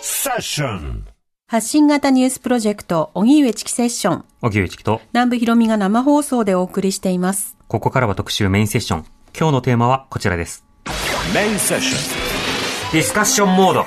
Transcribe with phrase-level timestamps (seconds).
[0.01, 1.05] セッション
[1.49, 4.25] 発信型ニュースプロジェクト、荻上チキセッション。
[4.41, 7.57] 荻上チキと、南部ひろみが生放送でお送りしています。
[7.67, 9.05] ここからは特集メインセッション。
[9.37, 10.65] 今日のテーマはこちらです。
[11.35, 13.85] メインセッショディスカッションモード。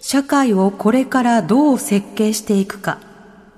[0.00, 2.98] 社会をこれからどう設計していくか。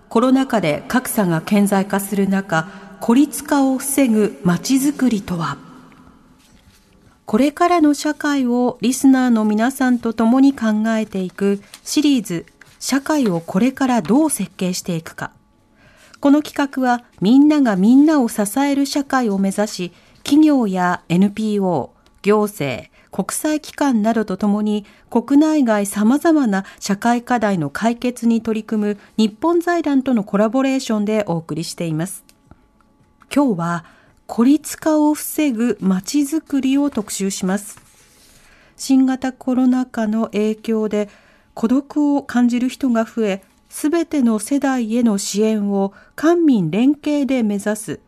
[0.09, 5.59] コロナ禍で格差が顕在化する中、孤立化を防ぐ街づくりとは？
[7.25, 12.47] これからの社会をリスナーの皆さんと共に考えていくシリーズ
[12.81, 15.31] 社会をこれからどう設計していくか。
[16.19, 19.93] この企画はみんながみんなを支える社会を目指し、
[20.25, 32.26] 企業や NPO、行政、国際機関などとともに国内外様々な社会課題の解決に取り組む日本財団とのコラボレーションでお送りしています。
[33.35, 33.85] 今日は
[34.27, 37.79] 孤立化を防ぐまちづくりを特集します。
[38.77, 41.09] 新型コロナ禍の影響で
[41.55, 48.01] 孤独を感じる人が増え、すべての世代への支援を官民連携で目指す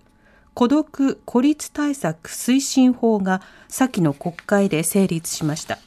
[0.55, 5.79] 孤独・孤立対策推進法が先の国会で成立しました。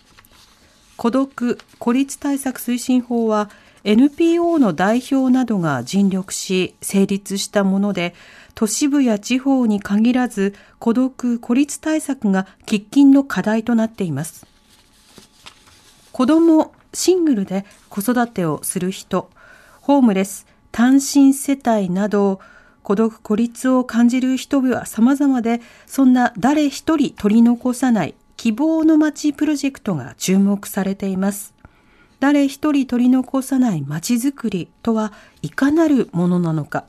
[0.96, 3.50] 孤独・孤立対策推進法は
[3.84, 8.14] NPO の代表などが尽力し成立したもので、
[8.54, 14.46] 都市部や地方に限らず孤独・孤立対策が喫緊の課題となっています。
[16.12, 19.30] 子供、シングルで子育てをする人、
[19.82, 22.40] ホームレス、単身世帯など、
[22.84, 31.61] 孤独・孤立を感じる人々は様々で、そんな誰一人取り残さない希望の街プロジェクトが注目されています。
[32.22, 36.86] 誰一人取り残さない街づくりとはいかなるものなのか。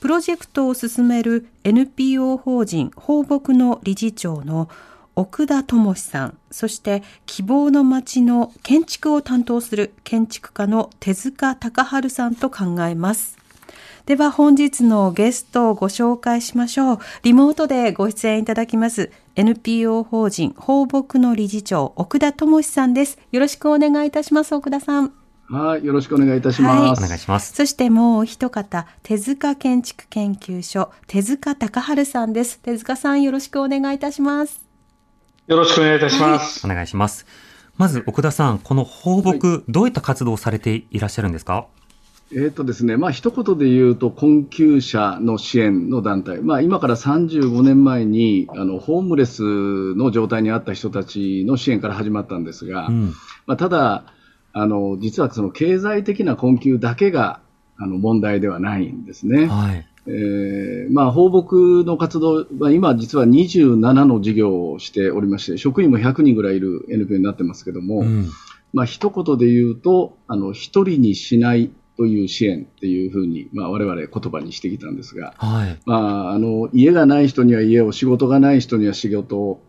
[0.00, 4.70] プロジェクトを進める NPO 法人放牧の理事長の
[5.14, 13.36] 奥田智さん、そして希望の街の建築を担当する建築家の手塚隆春さんと考えます。
[14.06, 16.98] では本日のゲストをご紹介しましょう。
[17.22, 19.12] リモートでご出演いただきます。
[19.36, 23.18] NPO 法人放牧の理事長奥田智さんです。
[23.30, 24.54] よろしくお願いいたします。
[24.54, 25.12] 奥田さん。
[25.48, 27.04] はい、よろしくお願いいたします。
[27.04, 27.52] お願いします。
[27.54, 32.58] そしてもう一方、手塚建築研究所手塚隆春さんです。
[32.58, 34.62] 手塚さんよろしくお願いいたします。
[35.46, 36.66] よろしくお願いいたします。
[36.66, 37.24] お願いします。
[37.76, 41.66] まず、奥田さん、この放牧、どういった活動をされていらっしゃるんですか？
[42.34, 49.42] えっ、とですね、まあ一言で言うと困窮者の支援の団体、まあ今から35年前にあのホームレス
[49.94, 53.12] の状態にあった人たちの支援から始まったんですが、うん。
[53.46, 54.04] まあただ
[54.54, 57.40] あの実はその経済的な困窮だけが
[57.76, 59.46] あの問題ではないんですね。
[59.46, 59.86] はい。
[60.06, 68.28] えーまあ、放牧の活動は今、実は27の事業をしておりまして、職員も100人ぐらいいる NPO になってますけども、うん。
[68.72, 71.70] まあ一言で言うと、あの、一人にしない
[72.02, 75.78] という支援っていうふうに、まあ我々言葉にしてきたんですが、はい。
[75.86, 79.62] まああの、家がない人には家を、仕事がない人には仕事を、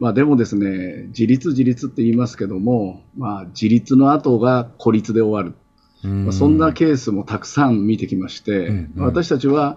[0.00, 5.54] まあでもですね、自立自立って言いますけども、まあ自立の後が孤立で終わる。
[6.02, 9.76] まあ、そんなケースもたくさん見てきまして、うんうん私たちは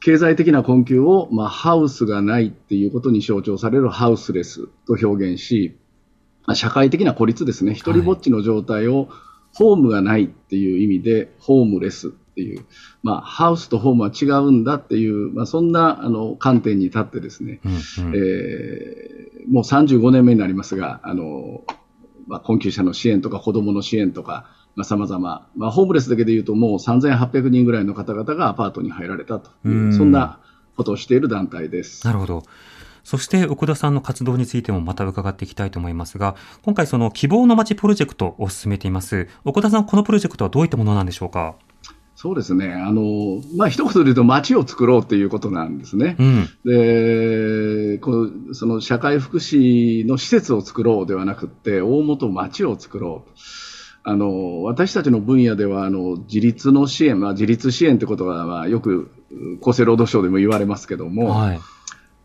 [0.00, 5.76] 経済的な困窮を、まあ、ハウスがないっていうことに象徴されるハウスレスと表現し、
[6.46, 9.08] まあ、社会的な孤立ですね、一人ぼっちの状態を、
[9.58, 12.64] ホームがないっていう意味で、ホームレスっていう、
[13.02, 18.14] まあ、ハウスとホームは違うんだっていう、まあ、そんなあの観点に立ってですね、うんうん。
[18.14, 21.64] えーもう35年目になりますが、あの、
[22.26, 29.96] まあ、困窮者の支援とか子供の支援とか、まあ、様々、まあ、ホームレスだけで言うともう3800人ぐらいの方々がアパートに入られたという、うん。
[29.96, 30.40] そんな
[30.76, 32.06] ことをしている団体です。
[32.06, 32.42] なるほど。
[33.08, 39.28] そして、奥田さんの活動についてもまた伺っていきたいと思いますが、今回その希望の街プロジェクトを進めています。
[39.46, 41.54] 奥田さん、このプロジェクトはどういったものなんでしょうか？
[42.16, 42.70] そうですね。
[42.70, 46.16] あの、まあ、一言で言うと街を作ろうっていうことなんですね。
[46.18, 46.48] うん。
[46.66, 53.30] で、こうその社会福祉の施設を作ろうではなくって、大元町を作ろう。
[54.02, 59.10] あの、私たちの分野では、あの、自立の支援、まあ、自立支援ってことは、まあ、よく
[59.62, 61.60] 厚生労働省でも言われますけども、はい。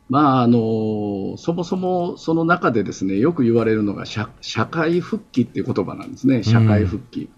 [0.09, 6.43] まあ、あの、そもそもその中でですね、よく言われるのが社社会復帰っていう言葉なんですね。
[6.43, 7.29] 社会復帰。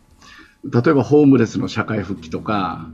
[0.63, 2.89] 例えば、ホームレスの社会復帰とか、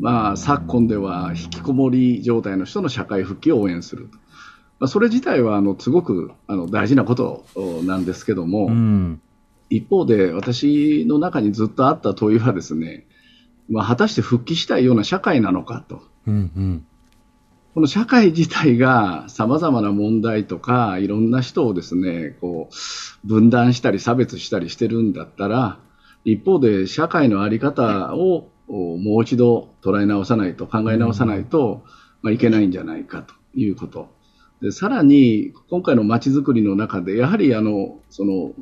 [0.00, 4.08] まあ、昨今では引きこもり状態の人の社会復帰を応援する。
[4.78, 7.44] まあ、それ自体は、あの、すごく、あの、大事なこと
[7.84, 9.20] なんですけども、うん。
[9.70, 13.06] 一方で、私の中にずっとあった問いはですね、
[13.68, 16.02] まあ、果たして復帰したいような社会なのかと。
[16.26, 16.86] うんうん。
[17.78, 22.74] この社会自体が様々な問題とか、いろんな人をですね、こう、
[23.24, 25.78] 分断したり差別したりしてるんだったら、
[26.24, 31.84] 一方で社会のあり方をもう一度捉え直さないと、考え直さないと、
[32.20, 34.08] まあ、いけないんじゃないかということ。
[34.60, 38.54] でさらに、今回のまちづくりの中で、やはりあの、その、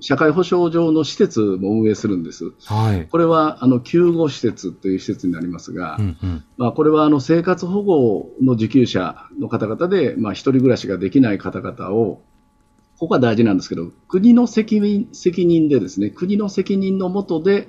[0.00, 2.52] 社会保障上の施設も運営するんです。
[2.64, 12.22] はい、これはあの救護施設という施設になりますが、うんうん、まあ、これはあの生活保護の受給者の方々で、まあ、一人暮らしができない方々を、
[12.98, 17.68] ここが大事なんですけど、国の責任責任でですね、国の責任のもとで、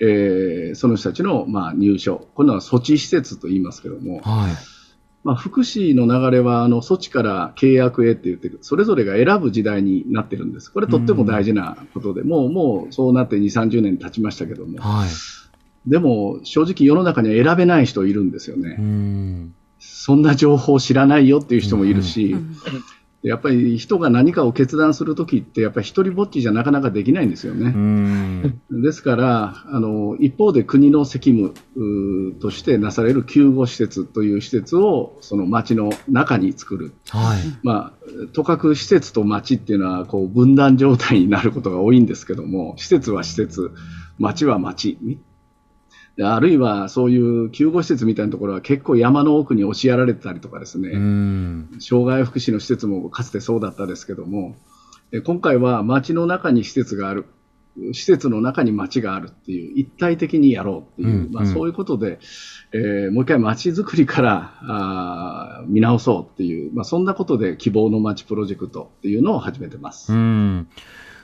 [0.00, 4.79] えー、その人たちの、まあ、入所、これは措置施設と言いますけども、はい
[5.22, 10.72] まあ、福祉の流れはあの措置から契約へって言ってそれぞれが選ぶ時代になってるんです。
[10.72, 18.76] これとっても大事なことで、うん、もうもうそうなって2、30年経ちましたけども、はい、でも正直世の中には選べない人いるんですよね。
[18.82, 19.54] ん。
[19.78, 22.56] そんな情報を知らないよっていう人もいるし、うん
[23.22, 28.54] やっぱり人が何かを決断するときって、やっぱり一人ぼっちじゃなかなかできないんですよね。
[28.70, 31.54] ですから、あの、一方で国の責務
[32.40, 36.94] としてなされる救護施設という施設を、その町の中に作る。
[37.10, 37.40] はい。
[37.62, 43.70] まあ、とかく施設と町っていうのは、こう、分断状態になることが多いんですけども、施設は施設、
[44.18, 44.98] 町は町
[46.22, 50.90] あるいはそういう救護施設みたいなところは結構山の奥に押しやられてたりとかですね、
[51.80, 54.56] 障害福祉の施設もかつてそうだったですけども、
[55.24, 57.26] 今回は街の中に施設がある、
[57.92, 62.20] 施設の中に街があるっていう、一体的にやろうっていう、うんうん、まあ、そういうことで、
[62.72, 70.12] えー、もう一回街づくりからあ見直そうっていう、まあ、そんなことで希望の街プロジェクトっていうのを始めてます。
[70.12, 70.68] うん。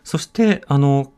[0.02, 1.12] そして、あの、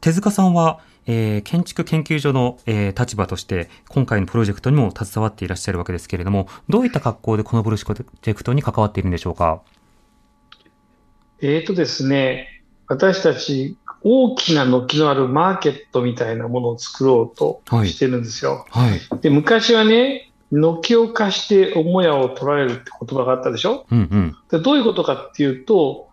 [0.00, 9.62] 手塚さんは、えー、建築研究所の、えー、立場として、今回のプロジェクトにも携わっていらっしゃるわけですけれども、どういった格好でこのプロジェクトに関わっているんでしょうか？
[11.40, 18.66] えーとですね、私たち、大きな軒のあるマーケットみたいなものを作ろうとしてるんですよ。
[18.68, 26.07] はいはい、で昔はね、軒を貸して母屋を取られるって言葉があったでしょ、うんうん、でどういうことかっていうと、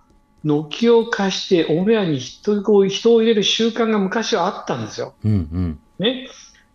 [0.46, 5.16] 軒を貸してお部屋に人を人を入れる習慣が昔はあったんですよ。
[5.26, 6.28] うんうん、ね、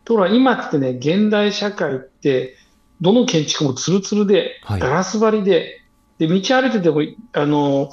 [0.05, 2.57] ところが今ってね、現代社会って、
[3.01, 5.81] どの建築もつるつるで、ガラス張りで、
[6.19, 7.01] で道歩いてても
[7.33, 7.91] あの、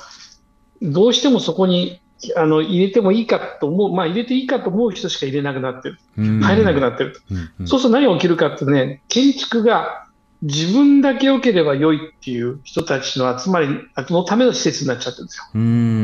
[0.81, 2.01] どうしてもそこに
[2.35, 10.06] あの入れてもいいかと思う、まあ、入れていいかと思う人しか入れなくなってる、入れなくなってる、うんうん、そうすると何が起きるかってね、建築が
[10.41, 15.43] 自分だけ良ければ良いっていう人たちの集まりのための施設になっちゃってるんですよ。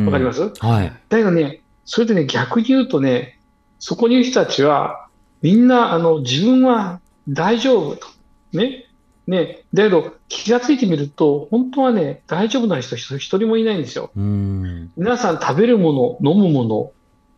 [0.06, 0.52] わかります？
[0.60, 0.92] はい。
[1.10, 3.40] だけどね、それでね、逆に言うとね、
[3.80, 5.08] そこにいる人たちは、
[5.42, 8.08] みんな、あの、自分は大丈夫と。
[8.54, 8.86] ね？
[9.28, 9.66] ね？
[9.74, 14.12] だけど、気がついてみると、本当はね、大丈夫な人一人もいないんですよ。
[14.16, 16.92] 皆さん食べるもの、飲むもの、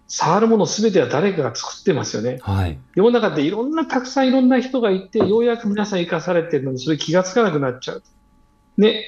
[0.08, 2.38] 触るものすべては誰かが作ってますよね。
[2.42, 2.78] はい。
[2.96, 8.04] 世の中でいろんな、たくさんいろんな人がいて、ようやく皆さん生かされてるのに、それ気がつかなくなっちゃう。
[8.78, 9.06] ね。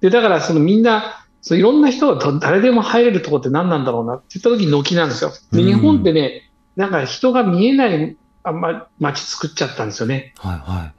[0.00, 5.32] で、だからそのみんな、そういろんな人が誰でも入れるところって何なんだろうなって言った時に軒なんですよ。
[5.52, 10.34] で、日本ってね、なんか人が見えないあんま街作っちゃったんですよね。
[10.38, 10.92] はいは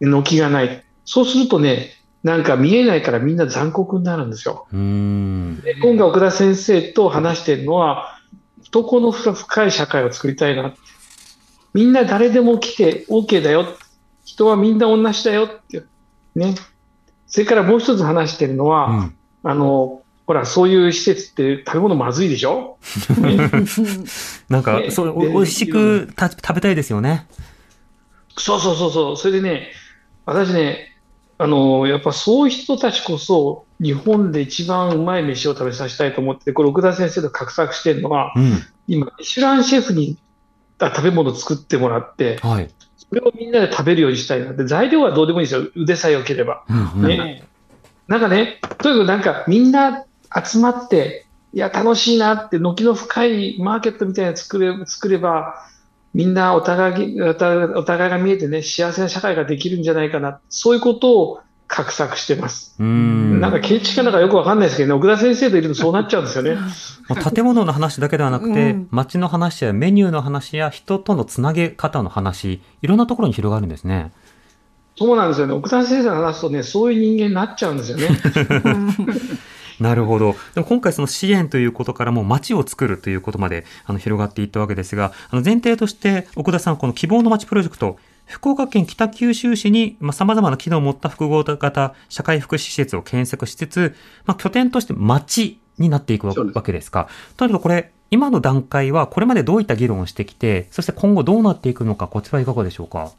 [0.00, 0.06] い。
[0.06, 0.84] 軒がない。
[1.04, 1.90] そうするとね、
[2.22, 4.66] なんか見えないからみんな残酷になるんですよ。
[4.72, 8.11] うんで今回奥田先生と話してるのは、
[8.64, 10.74] 懐の深い社会を作りたいな
[11.74, 13.66] みんな誰でも来て OK だよ。
[14.24, 15.82] 人はみんな同じだよって。
[16.34, 16.54] ね。
[17.26, 22.78] それからもう一つ話してるのは、うん、あの、ほら、そういう施設って食べ物まずいでしょ、
[23.18, 23.50] ね、
[24.48, 27.26] なんか、ね、そう美味しく食べたいですよね。
[28.36, 29.16] そうそうそうそう。
[29.16, 29.72] それでね、
[30.26, 30.91] 私ね、
[31.38, 40.18] あの、やっぱそういう人たちこそ、日本で一番うまい飯を食べさせたいと思って、これ、奥田先生と画策してるのは、うん、今、ミシュランシェフに
[40.80, 46.64] 食べ物を作ってもらって、はい、それをみんなで食べるようにしたいなって、材料はどうでもいいですよ、腕さえ良ければ。
[46.68, 47.44] うんうん、ね、
[48.06, 50.04] なんかね、とにかくなんかみんな
[50.44, 55.66] 集まって、いや、楽しいなって、軒の深いマーケットみたいな作れ作れば、
[56.14, 62.74] みんなお互いお互いが見えてね、幸せな社会ができるんじゃないかな、そういうことを画策してます。
[62.78, 66.56] うんなんか建築家なんかよくわかんないですけどね、奥田先生といるとそうなっちゃうんですよね。
[67.34, 74.12] 建物の話だけではなくて、うん、街の話やメニューの話や人とのつなげ方の話、いろんなところに広がるんですね。
[74.96, 75.54] そうなんですよね。
[75.54, 78.08] 奥田先生の話すとね、そういう人間になっちゃうんですよね。
[79.82, 80.34] なるほど。
[80.54, 97.08] でも今回その支援ということからも街を作るということまであの広がっていったわけですが、あの前提として奥田さん、この希望の街プロジェクト、福岡県北九州市に、まあ、様々な機能を持った複合型社会福祉施設を建設しつつ、まあ、拠点として町になっていくわけですか。
[97.36, 103.10] とにかくこれ、今の段階はこれまでどういった議論をしてきて、そして今後どうなっていくのか、こちらいかがでしょうか？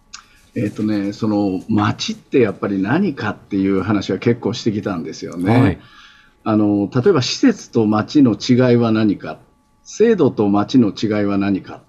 [0.56, 5.60] えっ、とね、その町ってやっぱり何かっていう話は結構してきたんですよね。
[5.60, 5.80] はい、
[6.44, 9.40] あの例えば施設と町の違いは何か、
[9.84, 11.82] 制度と町の違いは何か。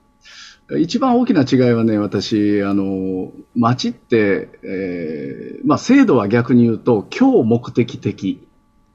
[0.79, 8.49] 一番大きな違いはね、私、あの町って、えーまあ、制度は逆に言うと、今日目的的、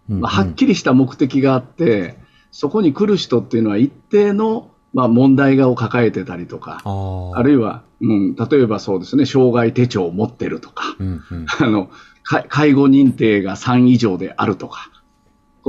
[0.07, 2.17] まあ、はっきりした目的があって、
[2.51, 11.89] そこに来る人っていうのは一定のまあ、問題がを抱えてたりとか、あるいは、うん、例えばそうですね、障害手帳を持ってるとか、うんうん、あの
[12.23, 14.89] 介護認定が3以上であるとか、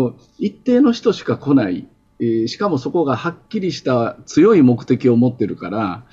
[0.00, 1.86] こう一定の人しか来ない、
[2.20, 6.04] えー、しかもそこがはっきりした強い目的を持ってるから、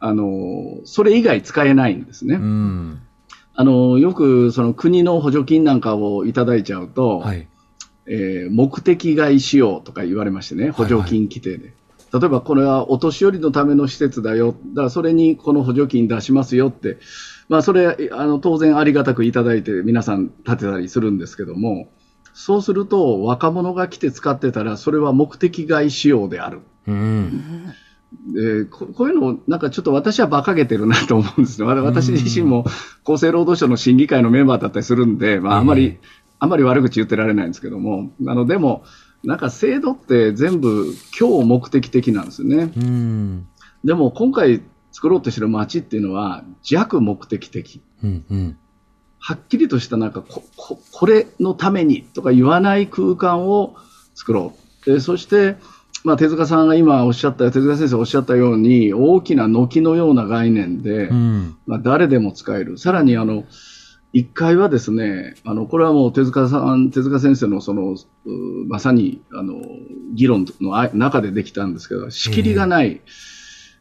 [0.00, 2.34] あのそれ以外使えないんですね。
[2.34, 3.00] うん、
[3.54, 7.48] あのよくその国の補助金なんかをいただいちゃうと、はい、
[8.06, 11.56] えー、目的外使用とか言われましてね、補助金規定で。
[11.56, 11.72] はいはい
[12.10, 16.96] 例えばこれはお年寄りのための施設だよ、だからそれにこの補助金出しますよって、
[17.50, 21.88] まあ、それあの当然ありがたくいただいて皆さん立てたりするんですけども、
[22.40, 26.60] そうすると若者が来て使ってたらそれは目的外使用である。
[26.86, 27.74] うん
[28.32, 31.66] でここういうのなんかちょっと私は馬鹿げてるなと思うんですね。
[31.66, 32.64] 私自身も
[33.04, 35.98] 厚生労働省の審議会のメンバーだったりするんで、まあ、あまり、
[36.38, 38.84] あんまり悪口言ってられないんですけども、あのでも、
[39.24, 42.70] なんか制度って全部今日目的的なんですよね。
[43.84, 47.82] でも今回作ろうとしてる街っていうのは弱目的的。
[48.04, 48.58] うんうん、
[49.18, 53.76] はっきりとしたなんかこここれのためにとか言わない空間を
[54.14, 54.54] 作ろ
[54.86, 54.90] う。
[54.90, 55.56] でそして、
[56.04, 62.78] まあ、手塚さんが今おっしゃった手塚先生おっしゃったように大きな軒のような概念で、うん、まあ、誰でも使える。
[62.78, 63.44] さらにあの
[64.14, 67.96] 1階はですね、あの、これはもう手塚さん、手塚先生のその、
[68.66, 69.60] まさに、あの、
[70.14, 73.02] 議論の中でできたんですけど、仕切りがない。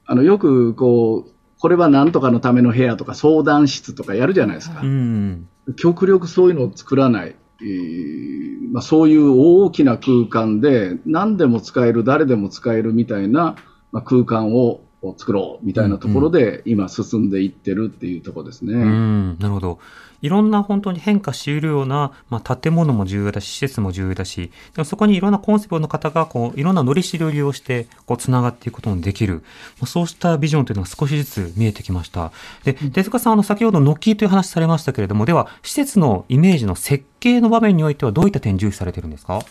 [0.06, 4.82] あの、よく、こう、これは何とかのための部屋とか相談室とかやるじゃないですか。
[4.82, 7.36] うん、極力そういうのを作らない。
[7.62, 9.32] えー、まあ、そういう
[9.64, 13.56] 大きな空間で何でも使える、誰でも使えるみたいな、
[13.92, 14.82] まあ、空間を
[15.16, 18.74] 作ろうみたいなところで今進んでいってるっていうところですね。
[18.74, 19.80] うん、うん、なるほど。
[20.24, 29.44] いろんな本当に変化しうるような、まあ、建物も重要だし、施設も重要だし、でもそこにいろんなコンセプトの方が、こう、いろんな乗りしりを利用して、こう、繋がっていくこともできる。
[29.80, 32.32] まあ、そうしたビジョンというのが少しずつ見えてきました。
[32.64, 39.42] で、手塚さん、あの、先ほど軒という話されましたけれども、では、施設のイメージの設計の場面においては、どういった点重視されてるんですか？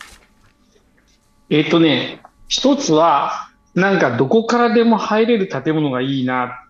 [1.49, 3.46] えっ、とね、一つは、
[3.77, 6.63] なんかどこからでも入れる建物がいいな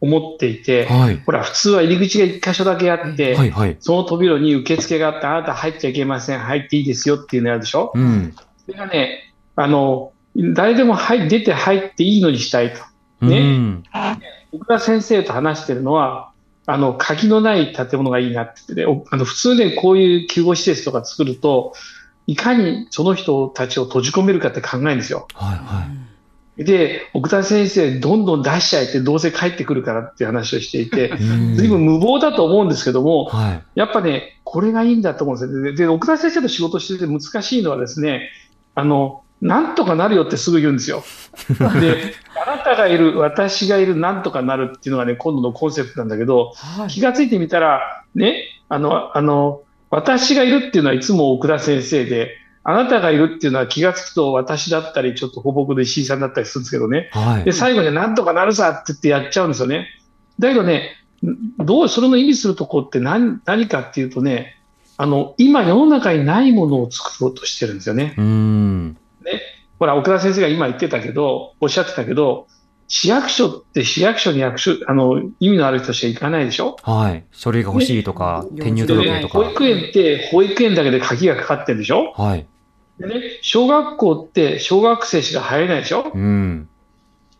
[0.00, 7.90] 思っていて、はい、ほら、普通は入り口が1箇所だけあって、はいはい、その扉に受付があって、あなた入っちゃいけません、入っていいですよっていうのやるでしょ？
[7.94, 8.32] うん、
[8.64, 10.12] それがね、あの、
[10.54, 13.26] 誰でも入出て入っていいのにしたいと。
[13.26, 13.38] ね。
[13.40, 13.82] うん、
[14.52, 16.30] 僕が先生と話してるのは、
[16.66, 21.74] あの、鍵のない建物がいいなって言ってね、あの普通ね、こういう救護施設とか作ると、
[22.28, 25.26] いかにその人たちを閉じ込めるかって考えるんですよ。
[25.34, 26.11] はいはい
[26.56, 31.16] で、奥田先生、どんどん出しちゃえって、どうせ帰ってくるからっていう話をしていて、
[31.54, 35.74] ずいぶん無謀だと思うんですけども、はい、やっぱね、これがいいんだと思うんですよ。
[35.74, 38.28] で、奥田先生と仕事してて難しいのはですね、
[38.74, 41.02] あの、なんとかなるよってすぐ言うんですよ。
[41.80, 42.14] で、
[42.46, 57.10] あなたがいる、私がいる、なんとかなるっていうのがね、今度のコンセプトなんだけど、はい、気がついてみたら、ね、あの、あの、私がいるっていうのはいつも奥田先生で、あなたがいるっていうのは気がつくと私だったり、ちょっと保僕で石井さんだったりするんですけどね。
[57.12, 59.88] はい、で、最後になんとかなるさって言ってやっちゃうんですよね。
[60.38, 60.90] だけどね、
[61.58, 64.58] どう、それの意味するとこって何何かっていうとね、
[64.96, 68.14] あの、今世の中にないものを作ろうとしてるんですよね。
[68.16, 68.88] うん
[69.24, 69.40] ね。
[69.78, 72.46] ほら、奥田先生が今言ってたけど、おっしゃってたけど、
[72.86, 76.76] 市役所って市役所に役所、あの、意味のある人しか行かないでしょ？
[76.82, 77.24] はい。
[77.32, 82.12] 書類が欲しいとか、ね、転入届とか、保育園って保育園だけで鍵がかかってるでしょ？
[82.12, 82.46] はい。
[82.98, 86.68] でね、小学校って小学生しか入れないでしょ、うん、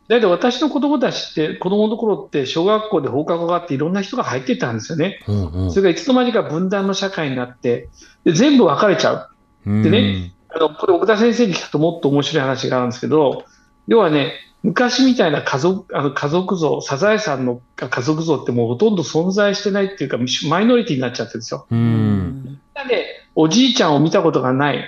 [0.08, 5.20] だけど私の子供たちって、子供の頃って小学校で放課後があっていろんな人が入ってたんですよね。
[5.26, 7.88] うんうん、それがいつの間にか分断の社会になって、
[8.24, 9.28] で全部分かれちゃう。
[9.64, 13.44] でね、あの、これ奥田先生に聞くともっと面白い話があるんですけど、
[13.86, 14.32] 要はね、
[14.62, 20.18] 昔みたいな家族、あの家族像、サザエさんの家族像ってもうほとんど存在してないっていうか、
[20.48, 21.66] マイノリティになっちゃってるんですよ。
[21.70, 22.60] うん。
[22.88, 24.84] で、おじいちゃんを見たことがない。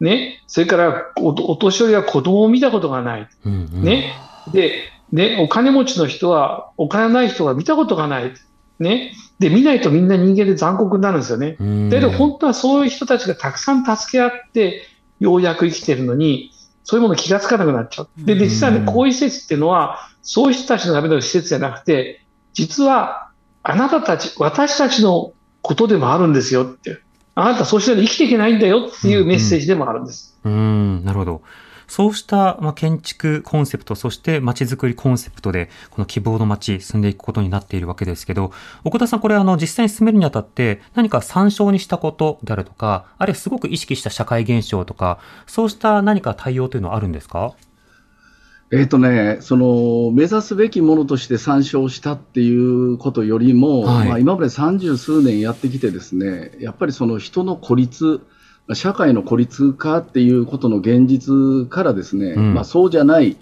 [0.00, 4.14] ね、それからおお年寄りは子供を見たことがない、うんうん、ね、
[4.52, 8.32] でで、お金持ちの人は、お金ない人は見たことがない。
[8.78, 9.12] ね。
[9.38, 11.56] で、見ないとみんな人間で残酷になるんですよね。
[11.90, 14.82] だけど本当はそういう人たちがたくさん助け合って、
[15.18, 16.52] ようやく生きてるのに、
[16.84, 18.08] そういうもの気がつかなくなっちゃう。
[18.18, 23.30] で、実はね、こういう施設っていうのは、そういう人たちのための施設じゃなくて、実は、
[23.62, 27.00] あなたたち、私たちのことでもあるんですよって。
[27.40, 30.36] あなたそうしたら生きていけないんだよっていうメッセージでもあるんです。
[30.44, 30.56] うん、う
[31.00, 31.42] ん、なるほど。
[31.86, 38.52] そうした、まあ、建築コンセプト、そして街づくりコンセプトで、この希望の街、進んでいくことになっているわけですけど、
[38.84, 47.54] 奥田さん、これ、あの、実際に進めるにあたって、何か参照にしたことであるとか、あるいはすごく意識した社会現象とか、そうした何か対応というのはあるんですか？
[48.70, 58.20] えっ、ー、とね、その目指すべきものとして参照したっていうことよりも、はい、まあ、今まで三十数年やってきてですね、やっぱりその人の孤立、
[58.74, 63.38] 社会の孤立化っていうことの現実からですね、うん、まあ、そうじゃない、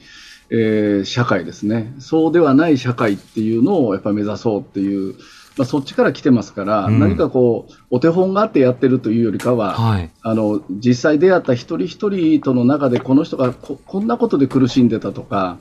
[0.50, 5.16] えー、社会ですね、そうではない社会っていうのをやっぱり目指そうっていう、
[5.56, 15.58] まあ、そっちから来てますから、うん、何かこう、お手本があってやってるというよりかは、はい、あの実際出会った一人一人との中で、この人がここんなことで苦しんでたとか、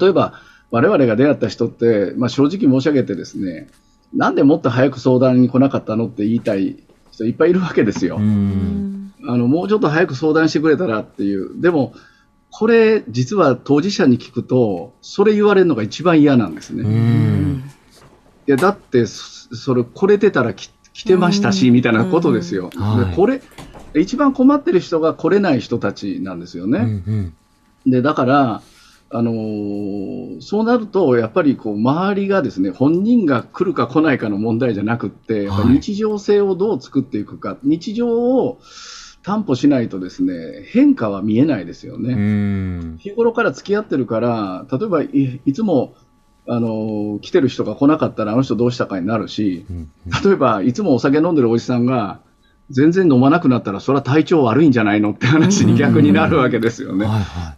[0.00, 0.34] 例えば、
[0.70, 3.68] 我々が出会った人って、まあ、正直申し上げてですね、
[4.14, 6.76] なんでもっと早く相談に来なかったのって言いたい
[7.10, 8.16] 人いっぱいいるわけですよ。
[8.16, 8.20] あ
[9.36, 11.60] のもうちょっと早く相談してくれたらっていう。
[11.60, 11.94] でも、
[12.50, 16.84] これ、実は当事者に聞くと、それ言われるのが一番嫌なんですね。
[18.46, 20.70] いや、だって、それ、これ出たら来
[21.04, 22.70] てましたし、みたいなことですよ。
[22.70, 22.78] で
[23.16, 23.40] これ、
[23.94, 26.78] 一番困ってる人が来れない人たちなんですよね。
[26.78, 27.34] うん
[27.86, 28.62] うん、で、だから、
[29.14, 38.58] あのー、そうなると、やっぱりこう周りがですね本人が来るか来ないかの問題じゃなくて、日常性をどう作っていくか、日常を
[39.22, 42.96] 担保しないとですね変化は見えないですよね。
[42.98, 45.94] 日頃から付き合ってるから、例えばいいつも
[46.48, 49.64] あの来てる人が来なかったらあの人どうしたかになるし、
[50.24, 52.20] 例えばいつもお酒飲んでるおじさんが
[52.70, 57.06] 全然飲まなくなったら、それは体調悪いんじゃないのって話に逆になるわけですよね。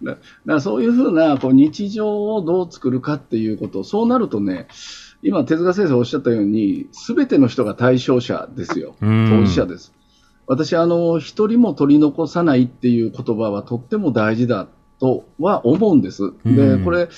[0.02, 4.66] だからそういうふうなこう日常をどう作るかっていうこと、そうなるとね、
[5.22, 9.06] 今、手塚先生おっしゃったように、すべての人が対象者ですよ、当
[9.44, 9.94] 事者です。
[10.46, 16.32] 私、あの、一人も取り残さないっていう言葉はとっても大事だとは思うんです。
[16.44, 17.08] で、これ、やっ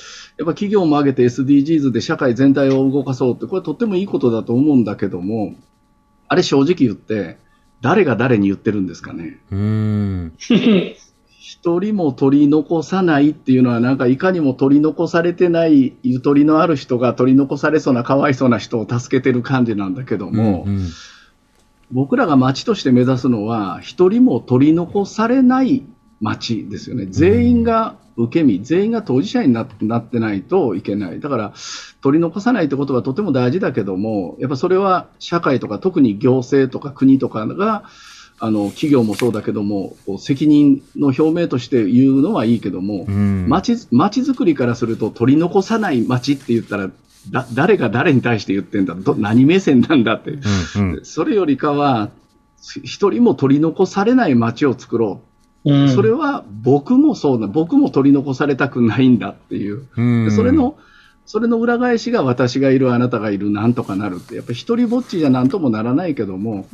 [0.40, 5.54] ぱ企業も挙げて SDGs で社会全体を動かそうって、これとってもいいことだと思うんだけども、
[6.28, 7.38] あれ正直言って、
[7.80, 9.40] 誰が誰に言ってるんですかね。
[11.38, 20.88] 一人も取り残さないっていうのは、なんかいかにも取り残されてないゆとりのある人が取り残されそうなかわいそうな人を助けてる感じなんだけども、うんうん、
[21.92, 25.84] 僕らが町として目指すのは、一人も取り残されない
[26.20, 27.06] 町ですよね。
[27.06, 31.20] 全員が受け身、全員が当事者になってないといけない。
[31.20, 31.52] だから、
[32.00, 37.84] 取り残さないってことはとても大事だけども、やっぱそれは社会とか、特に行政とか国とかが、
[38.38, 46.90] あの企業もそうだけども、責任の表明として言うのはいいけども、町づくりからすると、取り残さない町って言ったら、
[47.30, 52.10] だ誰が誰に対して言ってんだど、何目線なんだって、うんうん、それよりかは、
[52.82, 55.22] 一人も取り残されない町を作ろ
[55.66, 55.88] う。
[55.88, 60.76] それは僕もそうだ、僕も取り残されたくないんだっていう、うん、それの
[61.26, 66.66] それの裏返しが私がいる、あなたがいる、なんとかなるって、やっぱり一人ぼっちじゃなんともならないけども、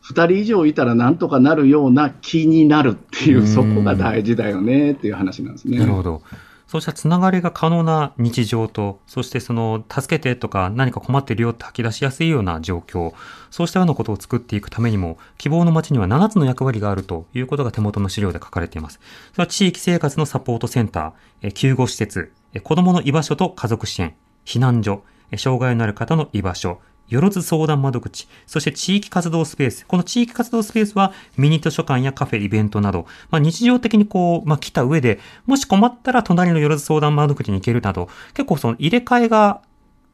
[0.00, 5.78] 二、うん、人以上いたらなんとかなるような気になるっていう、そこが大事だよねっていう話なんですね。
[5.78, 6.22] なるほど。
[6.66, 13.14] そうしたつながりが可能な日常と、そしてその、助けてとか何か困ってるよって吐き出しやすいような状況、
[13.50, 18.98] そうしたようなことを作っていくためにも、希望の街には7つの役割があるということが手元の資料で書かれています。
[19.32, 22.32] それは地域生活のサポートセンター、救護施設、
[22.64, 25.04] 子供の居場所と家族支援、避難所、
[25.36, 29.86] 障害のある方の居場所、よろず相談窓口、そして地域活動スペース。
[29.86, 39.60] この地域活動スペースはミニ図書館やカフェ、イベントなど、まあ、日常的にこう、まあ、来た上で、もし困ったら隣のよろず相談窓口に行けるなど、結構その入れ替えが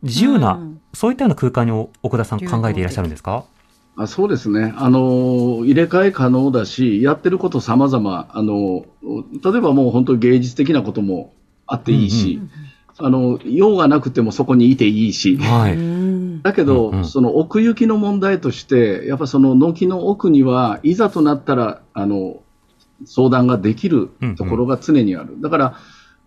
[0.03, 3.45] 自由な、うん、そういったような空間に奥田さん考えていらっしゃるんですか？
[3.97, 8.27] あそうですね、あの入れ替え可能だし、やってること様々。
[8.33, 11.35] あの例えばもう本当に芸術的なことも
[11.67, 12.51] あっていいし、うんうん
[12.99, 22.43] あの用がなくてもそこにいていいし、はい、だけど、うんうん、その奥行きの問題として、やっぱその軒の奥にはいざとなったらあの
[23.05, 25.31] 相談ができるところが常にある。
[25.31, 25.77] うんうん、だから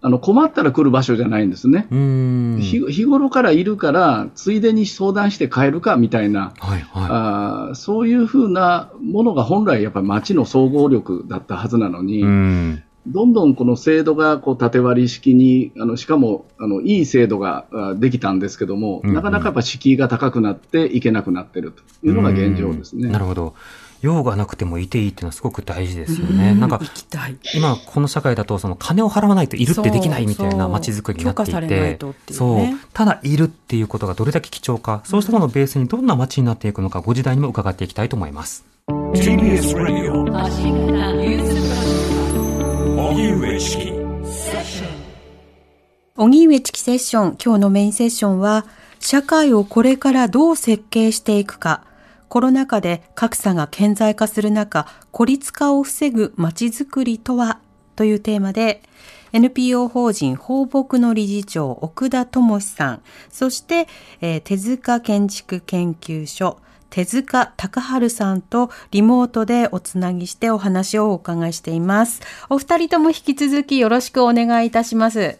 [0.01, 1.87] あの困ったら来る場所じゃないんですね。
[1.89, 7.07] 日頃からいるから、ついでに相談して帰るかみたいな、はいはい、
[7.71, 12.23] あそういうふうなものが本来やっぱり町の総合力だったはずなのに、
[13.07, 17.65] どんどんこの制度がこう縦割り式に、あのしかもあのいい制度が
[17.97, 23.09] できたんですけども、うんうん、なかなかやっぱ敷居が高くなっていけなくなっているというのが現状ですね。
[23.09, 23.53] なるほど。
[24.01, 26.53] 用がなくてもいていいっていうのはすごく大事ですよね。
[26.53, 26.59] ん。
[26.59, 26.79] なんか、
[27.55, 31.99] 今この社会だと、その金を払わないといるってできないみたいな街づくりになっていて、
[32.31, 38.65] そう、ただいるっていうことがどれだけ貴重か、そうしたものをベースにどんな街になっていくのか、ご時代にも伺っていきたいと思います。
[42.97, 43.93] 荻上チキ
[46.15, 48.65] 荻上チキセッション今日のメインセッションは
[49.01, 51.83] 社会をこれからどう設計していくか。
[52.29, 57.59] コロナ禍で格差が顕在化する中孤立化を防ぐまちづくりとは？
[57.97, 58.81] というテーマで
[59.33, 63.01] NPO 法人放牧の理事長奥田智さん。
[63.29, 63.89] そして、
[64.21, 66.59] えー、手塚建築研究所
[66.95, 72.21] 手塚隆春さんとリモートでおつなぎしてお話をお伺いしています。
[72.47, 75.37] お二人とも引き続きよろしくお願いいたします。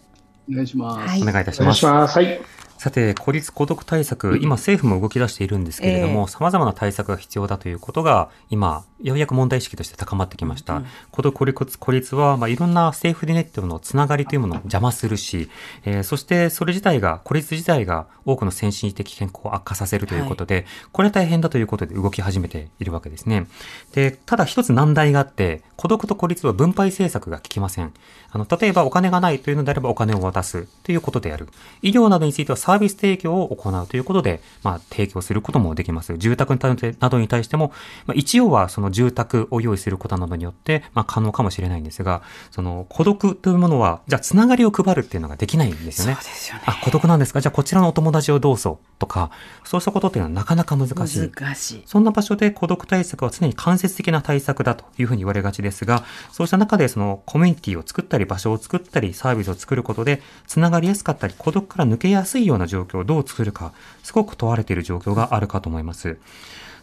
[0.51, 1.09] お願いします。
[1.09, 1.85] はい、お願いいたします。
[1.85, 2.41] はい。
[2.85, 10.75] さて、孤立孤独対策、今政府も動き出しているんですけれども、様々な対策が必要だということが、今、ようやく問題意識として高まってきました。
[10.75, 15.49] うん、孤独孤立孤立は、まあ、いろんなセーフネットのつながりというものを邪魔するし、
[15.83, 23.47] えー、そしてそれ自体が、孤立自体が多くの先進的健康を悪化させるということで、はい、これ大変だということで動き始めているわけですね。
[23.93, 27.93] で、ただ一つ難題があって、孤独と孤立は分配政策が効きません。
[28.35, 31.47] あの、例えばお金がないというのであればお金を渡すということである。
[31.81, 36.17] 医療などについてはサービス提供を行うということで、まあ、提供することもできます。
[36.17, 36.55] 住宅
[36.99, 37.71] などに対しても、
[38.05, 42.21] まあ、一応はその住宅を用意することなどによって、まあ、可能かもしれないんですが、
[42.51, 46.15] その孤独というものは、じゃあ、つながりを配るっていうのができないんですよね。
[46.15, 46.63] そうですよね。
[46.65, 47.41] あ、孤独なんですか？
[47.41, 49.31] じゃあ、こちらのお友達をどうぞとか、
[49.63, 51.31] そうしたことっていうのはなかなか難しい。
[51.31, 51.83] 難しい。
[51.85, 63.71] そんな場所で孤独対策は常に間接的な対策だというふうに言われがちですが、そうした中でそのコミュニティを作ったり、場所を作ったり、サービスを作ることで、つながりやすかったり、孤独から抜けやすいような状況をどう作るか、
[64.03, 66.17] すごく問われている状況があるかと思います。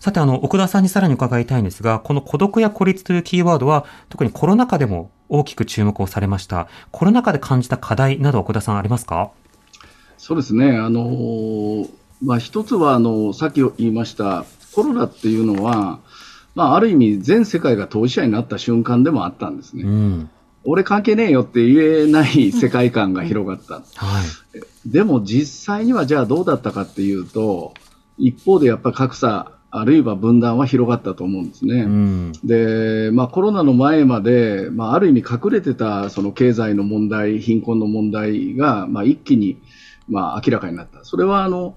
[0.01, 6.67] さて、あの、奥田さんにさらに伺いたいんですが、この孤独や孤立というキーワードは、特にコロナ禍でも大きく注目をされました。
[6.91, 9.31] コロナ禍で感じた課題など、奥田さんありますか？
[10.19, 10.77] そうですね。
[10.77, 11.87] あの、
[12.21, 16.01] まあ、一つは、あの、さっき言いました、コロナっていうのは、
[16.55, 19.85] まあ、ある意味、全世界が当事者になった瞬間でもあったんですね。
[19.85, 20.31] うん、
[20.65, 23.83] 俺関係ねえよって言えない世界観が広がった。
[23.97, 27.75] はい、でも実際にはじゃあどうだったかっていうと、
[28.19, 31.83] 一方でやっぱり格差、あるいは分断は広がったと思うんですね。
[31.83, 39.61] うん、で、まあコロナの前まで、まあある意味隠れてたその経済の問題、貧困の問題が、まあ一気に、
[40.09, 41.05] まあ明らかになった。
[41.05, 41.75] それはあの、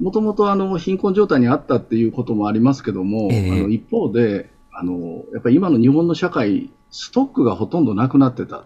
[0.00, 8.64] もともとあの貧困状態にあったっていうこともありますけども、えー、あの一方であの、やっぱり今の日本の社会、ストックがほとんどなくなってた。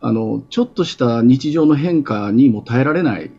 [0.00, 3.30] あの、ちょっとした日常の変化にも耐えられない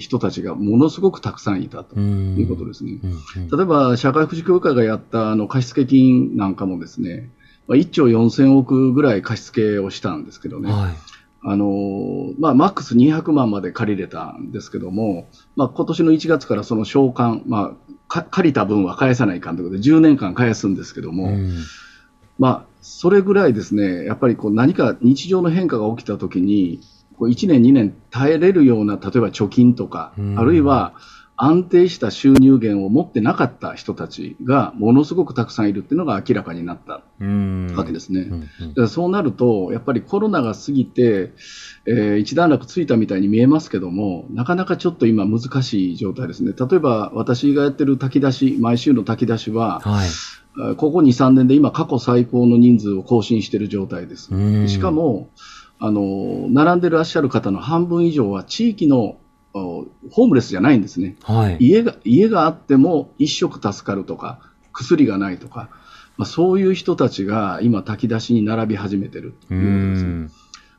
[0.00, 2.98] 人たちがものすごくたくさんいたということですね。
[3.36, 7.30] 例えば、社会福祉協会がやったあの貸付金なんかもですね、
[7.68, 10.94] 1兆4000億ぐらい貸付をしたんですけどね、はい、
[11.42, 17.76] あのまあ、マックス200万まで借りれたんですけども、まあ、今年の1月からその償還、ま
[18.08, 21.54] あ、借りた分は返さないかんということで、10年間返すんですけども、うん、
[22.38, 26.80] まあ、それぐらいですね、やっぱりこう何か日常の変化が起きたときに、
[27.18, 30.94] こう1年、2年耐えれるような、例えば貯金とか、うん、あるいは
[31.42, 37.02] 安定した収入源を持ってなかった人たちがものすごくたくさんいるっていうのが明らかになった
[37.74, 38.26] わけですね。
[38.26, 38.36] だ
[38.74, 41.32] からそうなると、やっぱりコロナが過ぎて、
[41.86, 46.52] えー、一段落ついたみたいに見えますけども、なかなかちょっと今難しい状態ですね。
[46.52, 54.28] 例えば私がやってる炊き出し、毎週の炊き出しは、はい、ここ2、3年で今過去最高の人数を更新している状態です。
[54.68, 55.30] しかも、
[55.78, 59.16] あの、並んでらっしゃる方の半分以上は地域の
[59.52, 65.68] ホームレスじゃないんですね、はい、家が家があっても一食助かるとか薬がないとか、
[66.16, 69.94] まあ、そういう人たちが今、炊き出しに並び始めてるという。
[69.94, 70.28] ですね。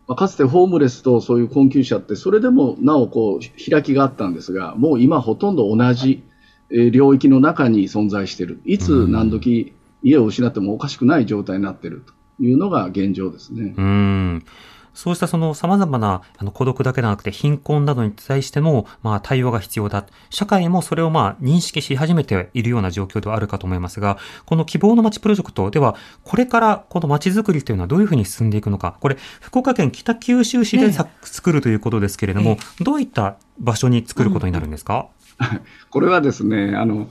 [0.08, 6.24] まあ、かつてホームレスとそういう困窮者ってそれでもなおこう開きがあったんですがもう今ほとんど同じ
[6.70, 8.62] 領域の中に存在している。
[8.66, 13.74] いつ何時家を失ってもおかしくない状態になっているというのが現状ですね。
[13.78, 14.46] うん
[14.94, 20.06] そうしたその様々なあの孤独だけではなくて貧困などに対しても、まあ対応が必要だ。
[20.30, 28.98] 社会もそれをまあ認識し始めているような状況ではあるかと思いますが、この希望の街プロジェクトでは、これからこの街づくりというのはどういうふうに進んでいくのか。
[29.00, 35.08] これ、福岡県北九州市で、ね、作るということですけれども、どういった場所に作ることになるんですか、
[35.40, 37.10] うん、これはですね、あの、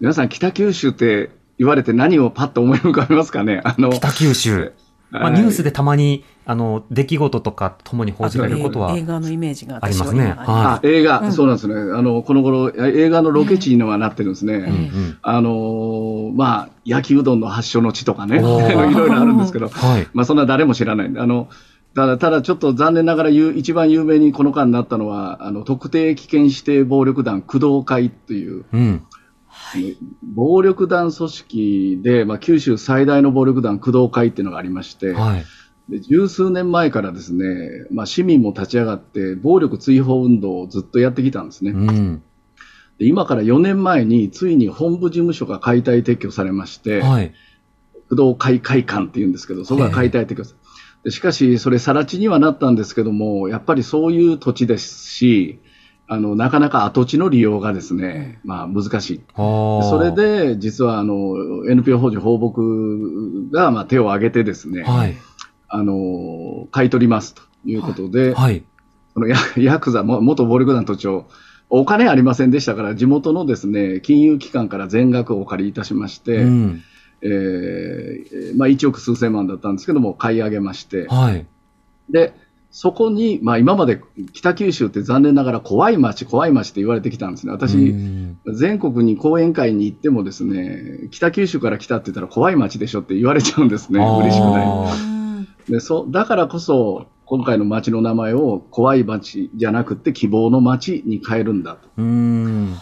[0.00, 3.60] 皆さん北九州って言われて何をパッと思い浮かべますかね？
[3.64, 4.72] あの北九州。
[5.10, 8.96] まあ、ニュースでたまに、あの、出来事とかともに報じられることは。
[8.96, 10.34] 映画のイメージがありますね。
[10.36, 11.74] はい、映画、うん、そうなんですね。
[11.74, 14.54] あの、この頃、映画のロケ地にはなってるんですね。
[14.54, 14.62] うん。
[14.62, 21.48] うん、あの、まあ、焼きうどんの発祥の地とかね、 いろいろあるんですけど、はい、まあ、そんな誰も知らないんで、あの、
[21.94, 29.02] ただ、ただちょっと残念ながら一番有名にこの間になったのは、あの、特定危険指定暴力団工藤会という、うん
[29.70, 35.44] はい、暴力団組織で、まあ、九州最大の暴力団工藤会っていうのがありまして、はい、
[35.88, 37.44] で十数年前からですね、
[37.92, 41.70] まあ、市民も立ち上がって暴力追放運動をずっとやってきたんですね。
[41.70, 42.22] うん。
[42.98, 47.32] で今から4年前についに本部事務所が解体撤去されまして、はい、
[48.10, 50.60] 工藤会会館っていうんですけど、そこが解体撤去され
[51.08, 55.60] しかし、それ、更地にはなったんですけども、やっぱりそういう土地ですし、
[56.12, 59.20] あの、なかなか跡地の利用がですね、まあ難しい。
[59.36, 61.36] それで、実はあの、
[61.70, 65.16] NPO 法人放牧が、まあ手を挙げてですね、はい、
[65.68, 68.64] あの、買い取りますということで、はい、
[69.14, 71.26] そのヤヤクザ、元暴力団都庁、
[71.68, 76.82] お金ありませんでしたから、地元のですね、金融機関から全額お借りいたしまして、うん、
[77.22, 81.46] えー、まあ1億数千万だったんですけども、買い上げまして、はい、
[82.10, 82.34] で、
[82.70, 84.00] そこに、まあ、今まで
[84.32, 87.52] 北九州って残念ながら怖い街、怖い街って言われてきたんですね。
[87.52, 87.94] 私、
[88.54, 93.98] 全国に講演会に行ってもですね、北九州から来たって言ったら怖い街でしょって言われちゃうんですね。
[93.98, 94.64] 嬉しくな
[95.68, 95.72] い。
[95.72, 101.88] でそだからこそ、今回の街の名前を怖い街じゃなくて希望の街に変えるんだと。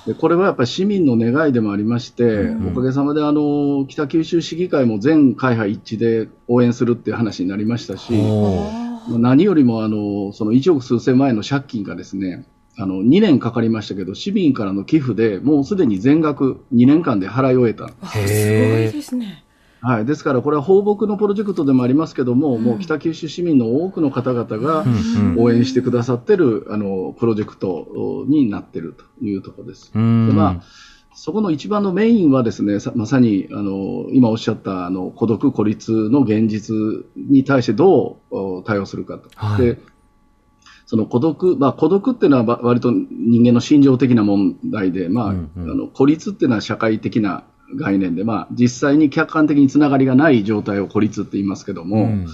[0.06, 8.12] でこれはやっぱり市民の願いでもありまして、おかげさまであの北九州市議会も全会派一致で応援するっていう話になりましたし、
[9.16, 12.44] 何よりもあのその1億数千万円の借金がですね
[12.76, 17.88] あの2年かかりましたけど、市民からの寄付でもうすでに全額2年間で払い終えた。
[17.88, 19.44] すごいですね。
[19.80, 24.84] はい、ですから、これは放牧のプロジェクトでもありますけども、うん、もう北九州市民の多くの方々が
[25.36, 29.92] 応援してくださってる、あのプロジェクトになっているというところです。
[29.92, 30.62] でまあ
[31.20, 36.76] そこの一番のメインはですね、まさにあの今おっしゃったあの孤独・孤立の現実
[37.16, 39.28] に対してどう対応するかと。
[39.34, 39.78] はい、で
[40.86, 47.42] その孤独、まあ、孤独っていうのは割と人間の心情的な問題で、まあ、うんうん、あの孤立っていうのは社会的な
[47.74, 52.26] 概念で、まあ、実際に客観的につながりがない状態を孤立って言いますけども、うん、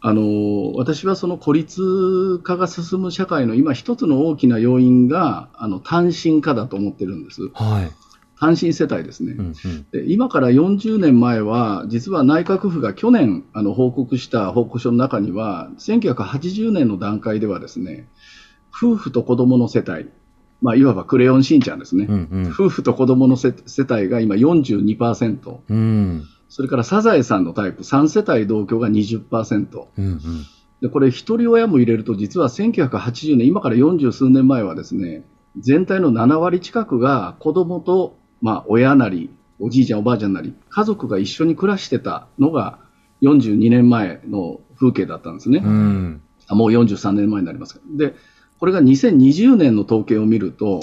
[0.00, 7.50] あの私はその孤立化が進む社会の今一つの大きな要因があの単身化だと思ってるんです。
[7.52, 8.05] はい
[8.38, 18.08] 単身世帯ですね、うんうん、で今から40年前は、実は内閣府が去年あの報告した報告書の中には、1980年の段階ではですね、
[18.70, 20.10] 夫婦と子供の世帯、
[20.60, 23.54] まあ、いわばクレヨンしんちゃんですね、うんうん、夫婦と子供の世
[23.90, 29.86] 帯が今42%、うん、それからサザエさんのタイプ、3世帯同居が20%。
[29.98, 30.20] うんうん。
[30.82, 35.24] でこれ、一人親も入れると、実は1980年、今から40数年前はですね、
[35.58, 42.78] 全体の7割近くが子供とまあ、親なり、おじいちゃん、おばあちゃんなり、家族が一緒に暮らしてたのが
[43.22, 45.62] 42年前の風景だったんですね。
[45.64, 48.14] うん、もう43年前になりますで、
[48.60, 50.78] これが2020年の統計を見ると、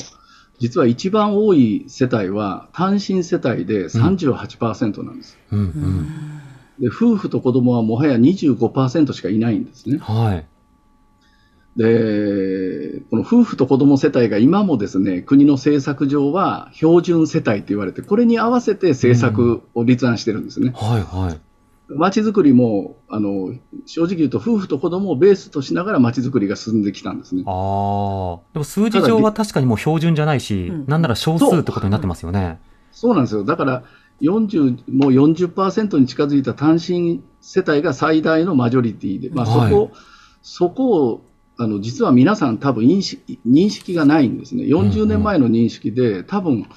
[0.59, 5.37] 実は一番多い世帯は単身世帯で38%なんです。
[5.49, 6.07] うんうん、
[6.81, 9.99] で夫婦と子供はもはや25%しかいないんですね。
[9.99, 10.45] はい、
[11.75, 20.67] で、この夫婦と子供世帯が今もですね、国の政策上は標準世帯と言われて、これに合わせて政策を立案してるんですね。
[20.67, 21.39] うん、はいはい。
[21.89, 23.53] 街づくりも、あの、
[23.85, 27.43] 正直言うと夫婦と子供をベースとしながら街づくりが進んできたんですね。
[27.45, 28.39] ああ。
[28.53, 32.59] でも数字上は確かにもう標準じゃないし、なんなら少数ってことになってますよね。
[32.91, 33.43] そうなんですよ。
[33.43, 33.83] だから、
[34.21, 39.91] 40、もう40%に近づいた単身世帯が最大のマジョリティで、まあそこ、はい、
[40.41, 41.25] そこを
[41.57, 44.63] あの実は皆さん多分認識認識がないんですね。
[44.63, 46.67] 40年前の認識で、多分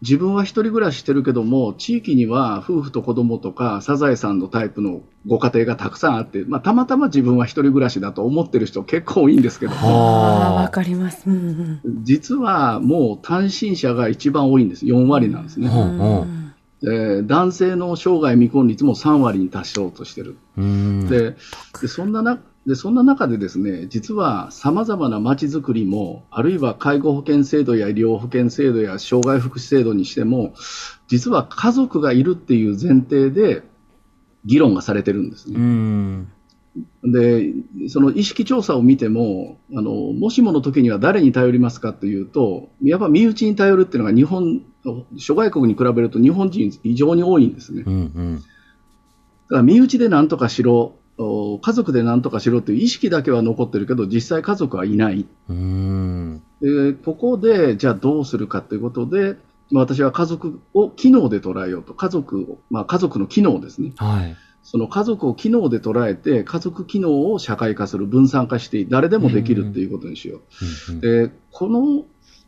[0.00, 10.54] 自分は一人暮らししてるけども、地域には夫婦と子供とかサザエさんのタイプのご家庭がたくさんあって、まあ、たまたま自分は一人暮らしだと思ってる人結構多いんですけども。
[10.54, 14.84] わかります、うんうん、実はもう単身者が一番多いんです。
[14.84, 15.68] 4割なんですね。
[15.68, 20.36] うんうんえー、男性の生涯未婚率も3割に達しようとしてる。
[20.56, 21.36] で
[21.80, 30.52] でそんななでそんな中でですね実はさまざまなまちづくりもあるいは介護保険制度や医療保険制度や障害福祉制度にしても
[31.06, 33.62] 実は家族がいるっていう前提で
[34.44, 36.26] 議論がされてるんですね。
[37.02, 37.54] で
[37.88, 44.62] その意識調査を見てもあのもしもの時には誰に頼りますかというとやっぱ身内に頼るっていうのが日本
[45.16, 47.84] 諸外国に比べると日本人異常に多いんですね。
[47.86, 55.26] うんうん、だから身内で何とかしろ家族で何とかしろという意識だけは残ってるけど、実際家族はいない。
[55.48, 56.42] うん。
[56.60, 59.36] でここで、じゃあどうするかということで、
[59.72, 70.40] 私は家族を機能で捉えようと、家族まあ、家族の機能ですね、はい、その家族を機能で捉えて、家族機能を社会化する、分散化して、誰でもできるっていうことにしよ
[70.90, 70.92] う。
[70.92, 72.04] うん、でこの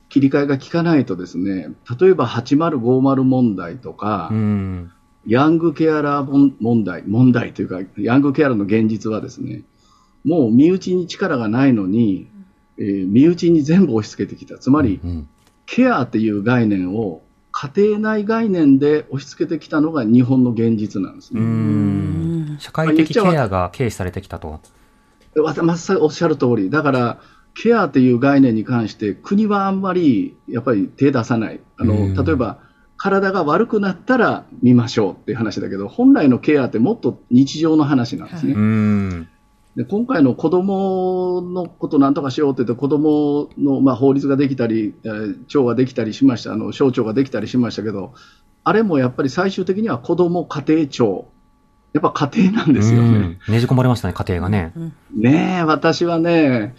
[0.08, 4.92] 切り替えが効かないとですね、例えば8050問題とか、うん、
[5.26, 9.62] ヤングケアラー問題、問題というか、ヤングケアラーの現実はですね、
[10.24, 12.28] もう身内に力がないのに、
[12.78, 14.58] えー、身内に全部押し付けてきた。
[14.58, 15.28] つまり、うん、
[15.66, 22.58] ケアっていう概念を家庭内概念で押し付けてきたのが日本の現実なんですね。
[22.58, 24.60] 社会的ケアが軽視されてきたと。
[25.36, 26.70] まさにおっしゃる通り。
[26.70, 27.20] だから、
[27.54, 31.60] ケアという概念に関して国はあんまりやっぱり手出さない。
[31.76, 32.60] あの例えば
[33.00, 38.54] 体が悪くなったら見ましょうっていう話だけど本来のケアってもっと日常の話なんですね。
[38.54, 39.26] はい
[39.76, 48.12] で今回の子供のことなんとかしようって言って子供のまの、あ、法律ができたり、えー、庁ができたりしましたあの省庁ができたりしましたけど
[48.64, 51.28] あれもやっぱり最終的には子ども家庭庁
[51.92, 53.38] やっぱ家庭なんですよね。
[53.48, 54.72] ねじ込まれましたね家庭がね。
[55.14, 56.74] ねえ私はね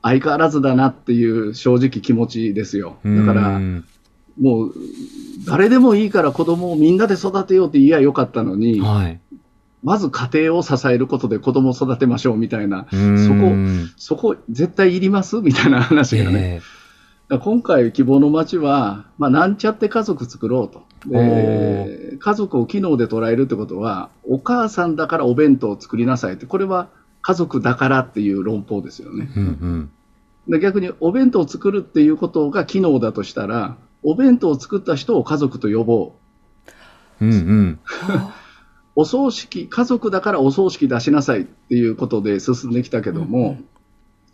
[0.00, 2.96] 相変わらずだなっていう正直気持ちですよ。
[3.04, 3.60] だから、
[4.40, 4.74] もう、
[5.46, 9.20] 誰でもいいから子供をみんなで育てようって言えばよかったのに、はい、
[9.82, 12.96] まず家庭を支えることで子供を育てましょうみたいな、そ
[13.34, 13.52] こ、
[13.96, 16.60] そこ絶対いりますみたいな話がね。
[17.30, 20.84] えー、今回、希望の街は、まあ、なんちゃって家族作ろうと。
[21.06, 26.88] で家族を機能で捉えるってことは、お母さんだからお弁当を作りなさいって、これは
[27.22, 29.30] 家族だからっていう論法ですよね。
[29.36, 29.90] うんうん。
[30.48, 36.12] で逆にお弁当を作るっていうことが機能だとしたら、お弁当を作った人を家族と呼ぼ
[37.20, 37.24] う。
[37.24, 37.80] うんうん、
[38.96, 43.68] お葬式、家族だからお葬式出しなさいっていうことで進んできたけども、うんうん、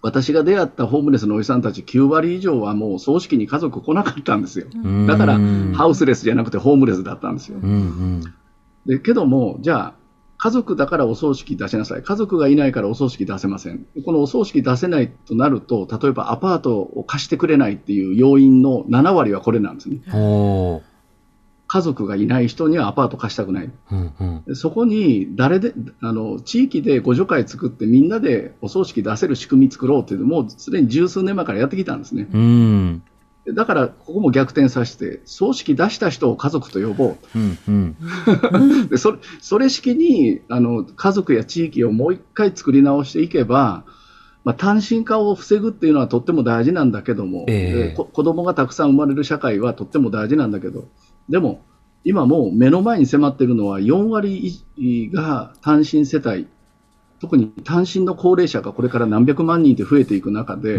[0.00, 4.68] 私が出会ったホームレスのおじさんたち9割以上はもう葬式に家族来なかったんですよ。
[5.07, 5.38] だから
[5.74, 7.59] ハウスレスじゃなくてホームレスだったんですよ。
[7.62, 8.22] うんうん、
[8.87, 9.94] でけども、じゃあ
[10.38, 12.03] 家族だからお葬式出しなさい。
[12.03, 13.85] 家族がいないからお葬式出せません。
[14.05, 20.01] このお葬式出せないとなると、例えばアパートを貸してくれないっていう要因の7割はこれなんですね。
[21.66, 23.70] 家族がいない人にはアパート貸したくない。
[23.90, 32.29] うんうん、そこに誰で、あの、地域で互助会作ってみんなでお葬式出せる仕組み作ろうっていうのも、すでに十数年前からやってきたんですね。
[32.33, 33.03] うん
[33.54, 37.18] だから、ここも逆転させて、葬式出した人を家族と呼ぼうと。
[37.37, 37.96] うんうん、
[38.88, 43.84] でそれそれ式にあの家族や地域をもう一回作り直していけば、
[44.44, 50.88] まあ、単身化を防ぐっていうのはとっても大事なんだけども、えー、こ子供がたくさん生まれる社会はとっても大事なんだけど、
[51.28, 51.62] でも、
[52.04, 54.64] 今もう目の前に迫っているのは4割
[55.12, 56.46] が単身世帯、
[57.20, 60.78] 特に単身の高齢者がこれから何百万人って増えていく中で、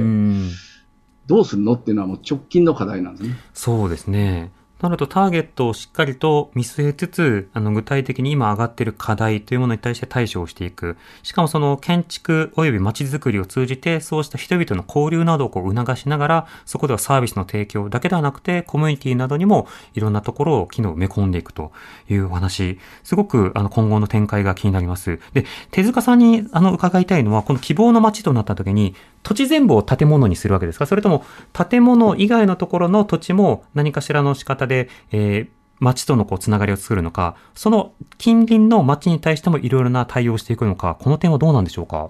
[1.30, 3.36] どうするのっていうのはもう直近の課題なんですね。
[3.54, 4.52] そうですね。
[4.82, 10.96] なるとターゲットをしっかりと見据えつつ、あの具体的に今上がっている課題というものに対して対処をしていく。
[11.22, 21.74] しかもその建築及び街づくりを通じて、そうした人々の交流などをこう促しながら、そこではサービスの提供だけではなくて、コミュニティなどにもいろんなところを機能を埋め込んでいくと
[22.10, 22.80] いうお話。
[23.04, 25.20] すごくあの今後の展開が気になります。
[25.34, 30.86] で、手塚さんにあの伺いたいのは、この希望の街となった時に、土地全部を建物にするわけですか？
[30.86, 31.26] それとも
[31.70, 35.48] 建物以外のところの土地も何かしらの仕方で、えー、
[35.80, 42.10] 町とのこうつながりを作るのか、その近隣の町に対してもいろいろな対応をしていくのか、この点はどうなんでしょうか？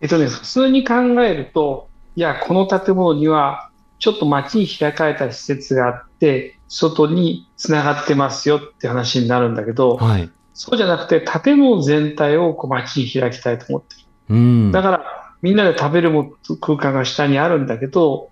[0.00, 14.02] えっとね、普通に考えると、いや、この建物にはちょっと町に開かれた施設があって、外につながってますよって話になるんだけど、はい、そうじゃなくて建物全体をこう町に開きたいと思ってる。
[14.30, 18.30] うん、だからみんなで食べるも空間が下にあるんだけど、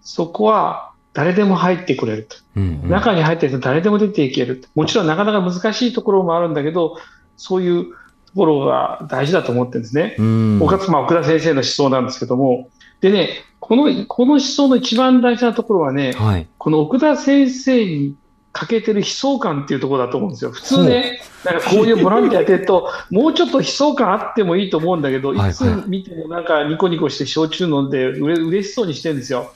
[0.00, 2.36] そこは誰でも入ってくれると。
[2.54, 6.98] うんうん、中に入ってると誰でも出ていけるもちろんなかなか難しいところもあるんだけど、
[7.36, 7.94] そういうと
[8.36, 10.14] ころが大事だと思ってるんですね。
[10.20, 12.68] うん、岡まあ、奥田先生の思想なんですけども。
[13.00, 18.14] でね、この、この思想の一番大事なところはね、はい、この奥田先生に
[18.52, 20.52] 欠けてる悲壮感っていうところだと思うんですよ。
[20.52, 29.52] 普通ね、なんかこういうボランティアやってると、 もうちょっと悲壮感あってもいいと思うんだけど、いつ見てもなんかニコニコして焼酎飲んでうれ嬉しそうにしてるんですよ。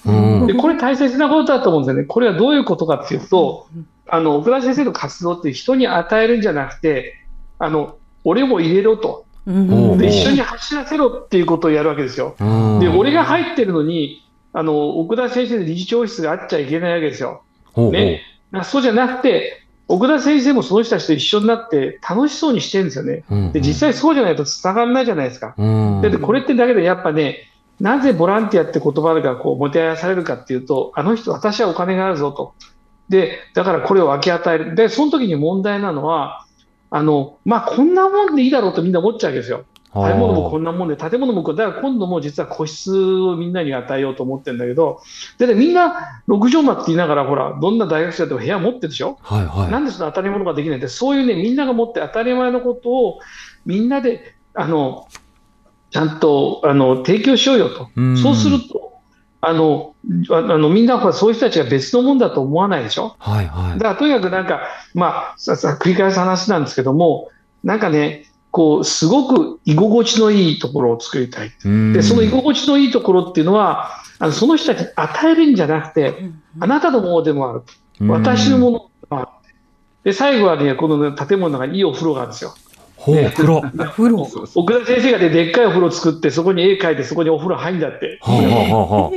[0.47, 2.05] で、これ大切なことだと思うんですよね。
[2.05, 3.66] これはどういうことかっていうと、
[4.09, 7.14] あの、奥田先生の活動って人に与えるんじゃなくて、
[7.59, 9.24] あの、俺も入れろと。
[9.47, 12.34] で、一緒に走らせろっていうことをやるわけですよ。
[12.80, 17.42] で、俺が入ってるのに、あの、奥田先生の理事長室があっちゃいけないわけですよ。
[17.76, 18.22] ね。
[18.65, 23.25] そうじゃなくて、奥田先生もその人たちと一緒になって楽しそうにしてるんですよね。
[23.31, 25.55] うんうん、で実際そうじゃないと伝わらないじゃないですか。
[25.57, 27.49] うん、でこれってだけでやっぱね、
[27.81, 32.55] なぜボランティアって言葉がこうもてあやされるかっていうと、あの人、私はお金があるぞと。
[33.09, 34.75] で、だからこれを分け与える。
[34.75, 36.47] で、その時に問題なのは、
[36.91, 39.65] あの、まあ、こんなもんでいいだろうとみんな思っちゃうわけですよ。
[39.97, 45.01] 食べ物もこんなもんで、建物もこだから今度も実は個室をみんなに与えようと思ってるんだけど、
[45.38, 50.78] で、ね、みんな6畳間って言いながら、ほら、どんな大学生でも部屋持ってるでしょ、はいはい、なんでその当たり前ができない？
[50.78, 53.18] って、そういうね、みんなが持って当たり前のことを
[53.64, 55.09] みんなで、あの、
[55.90, 57.88] ちゃんとあの提供しようよと、
[58.22, 59.01] そうすると、
[59.40, 59.94] あの
[60.30, 64.62] あのみんなそういう人たちが別のもんだと思わないでしょ、はいはい、だからとにかくなんか、
[64.94, 67.30] まあ、ささ繰り返す話なんですけども、
[67.62, 68.26] なんかね、
[68.57, 71.53] こうすごく居心地のいいところを作りたい、
[71.93, 76.15] でその居心地のいいところっていうのは、あのその人たちに与えるんじゃなくて、
[76.59, 77.63] あなたのものでもある、
[78.09, 79.29] 私のものでもある。
[80.05, 82.55] で最後はね、この、ね、建物の中にいいお風呂があるんですよ。
[82.97, 83.61] ほう、風呂。
[83.61, 84.27] 風呂。
[84.55, 88.19] 奥田先生がね、でっかいお風呂作って、そこに絵描いて、そこにお風呂入んだって。
[88.23, 89.11] はあはあ、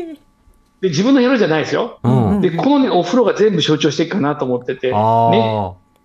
[0.82, 2.00] で、自分の部屋じゃないですよ。
[2.04, 4.92] うん、で、このね、お風呂が全部象徴していくかなと思ってて。
[4.92, 4.98] ね。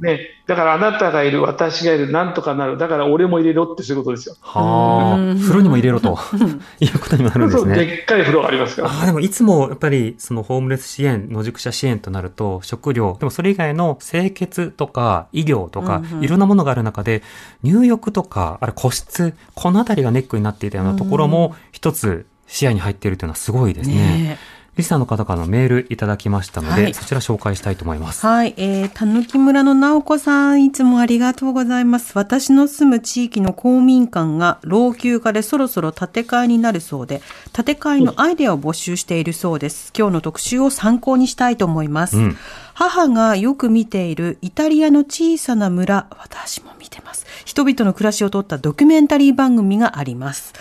[0.01, 4.34] ね、だからあなたがいる、私がいる、なんとかなる、だから俺も入れろってそういうことですよ。
[4.40, 6.18] はあ、風呂にも入れろと
[6.80, 7.76] いうことにもなるんですね。
[7.76, 8.90] でっかい風呂がありますから。
[8.90, 17.22] あでもいつもやっぱりそのホームレス支援、野宿者支援となると、食料、でもそれ以外の清潔とか医療とか、いろんなものがある中で、
[17.62, 23.95] 入浴とか、あれ個室、このあたりがネックになっていたようなところも一つ視野に入っているというのはすごいですね。
[23.95, 24.38] ね
[24.76, 28.26] リスナーの方からのメールいただきましたので、はい、そちら紹介したいと思います。
[28.26, 32.12] はい、えー、たぬき村の直子さん、いつもありがとうございます。
[32.16, 37.22] 私の住む地域の公民館が老朽化でそろそろ建て替えになるそうで、
[37.52, 39.92] 建て替えのアイデアを募集しているそうです。
[39.96, 42.16] 今日の特集を参考にしたいと思います。
[42.16, 42.36] うん、
[42.74, 47.26] 母がよく見ているイタリアの小さな村、私も見てます。
[47.44, 50.52] 人々の暮らしを撮ったドキュメンタリー番組があります。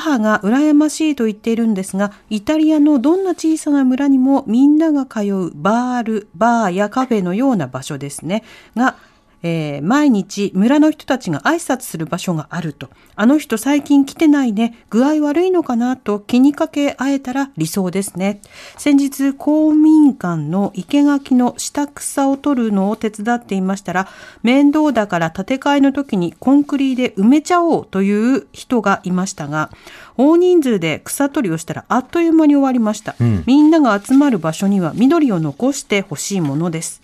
[0.00, 8.42] 母が羨ましいと言っているんですが、イタリアのどんな小さな村にもみんなが通うバール、バーやカフェのような場所ですね。
[8.74, 8.96] が、
[9.42, 12.88] えー、毎日村の人たちが挨拶する場所があると。
[13.16, 14.84] あの人最近来てないね。
[14.90, 18.40] 具合悪いのかなと気にかけ会えたら理想ですね。
[18.78, 24.08] 先日公民館の生垣の下草を取るのを手伝っていましたら、
[24.42, 29.70] 面倒だから建て替えの時にコンクリで埋めちゃおうという人がいましたが、
[30.16, 33.16] 大人数で草取りをしたらあっという間に終わりました。
[33.20, 37.02] うん、みんなが集まる場所には緑を残してほしいものです。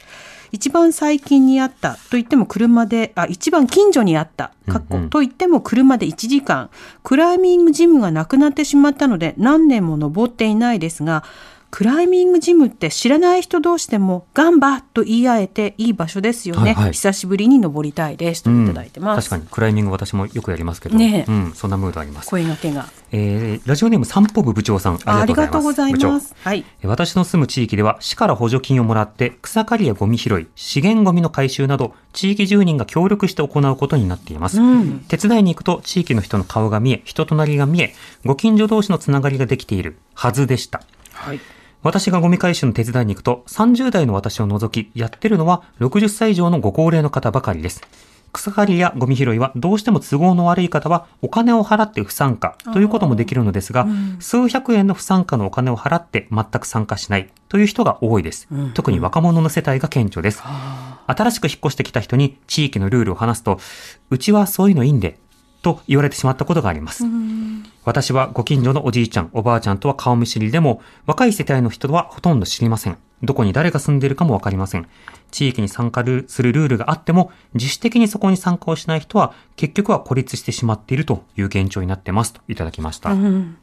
[0.52, 6.70] 一番最近にあったと言っても車で、あ、一番近所にあった、かっこと言っても車で1時間、
[7.02, 11.24] クライミングジムがなくなってしまったので何年も登っていないですが、
[11.70, 19.46] クライミングジムって知らない人同士でもガンバと言い合えていい場所ですよね、はいはい、久しぶりに登りたいですといただいてます、うん、確かに。
[19.50, 22.30] クライミング私もよくやりますけど、ねうん、そんなムードあります。
[22.30, 26.34] 声がけが、えー、ラジオネーム散歩部部長さんありがとうございます。
[26.42, 37.94] はい、私の住む地域では市から補助金をもらって草刈りやゴミ拾い資源ゴミの回収など地域住人が協力して行うことになっています、うん、手伝いに行くと地域の人の顔が見え人となりが見え
[38.24, 40.82] ご近所同士のつながりができているはずでした。
[41.12, 41.40] はい
[41.82, 47.82] 私がゴミ回収の手伝いに行くと、30代の私を除き、やってるのは60歳以上のご高齢の方ばかりです。
[48.32, 58.46] 草刈りやゴミ拾いはどうしても都合の悪い方はお金を払って不参加ということもできるのですが、うん、数百円の不参加のお金を払って全く参加しないという人が多いです。
[58.50, 60.42] うん、特に若者の世帯が顕著です。
[61.06, 63.58] 新しく引っ越してきた人に地域のルールを話すと、
[64.10, 65.18] うちはそういうのいいんで、
[65.62, 67.04] と言われてしまったことがあります。
[67.88, 72.98] 私はご近所のおじいちゃん、おばあちゃんとは顔見知りでも、若い世帯の人はほとんど知りません。
[73.22, 74.86] どこに誰が住んでいるかもわかりません。
[75.30, 83.12] 地域に参加するルールがあっても、自主的にそこに参加をしない人は、結局は孤立してしまっているという現状になってますといただきました。
[83.12, 83.56] うん